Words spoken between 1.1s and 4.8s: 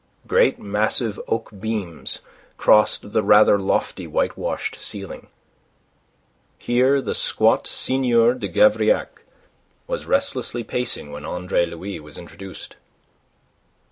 oak beams crossed the rather lofty whitewashed